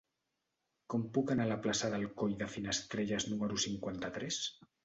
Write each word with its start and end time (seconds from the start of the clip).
Com 0.93 1.03
puc 1.17 1.33
anar 1.33 1.45
a 1.49 1.51
la 1.51 1.59
plaça 1.67 1.91
del 1.97 2.07
Coll 2.21 2.35
de 2.41 2.49
Finestrelles 2.57 3.31
número 3.35 3.63
cinquanta-tres? 3.69 4.45